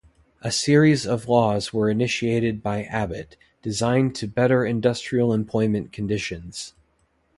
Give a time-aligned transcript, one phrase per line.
[0.41, 6.73] A series of laws were initiated by Abbett, designed to better industrial employment conditions.